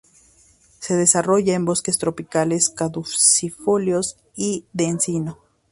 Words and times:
Se 0.79 0.95
desarrolla 0.95 1.53
en 1.53 1.63
bosques 1.65 1.99
tropicales 1.99 2.71
caducifolios 2.71 4.17
y 4.35 4.65
de 4.73 4.85
encino. 4.85 5.37